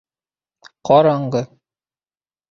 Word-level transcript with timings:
Ҡараңғы. 0.89 1.41